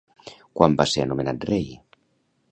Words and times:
Quan 0.59 0.77
va 0.79 0.87
ser 0.93 1.05
nomenat 1.11 1.45
rei? 1.51 1.69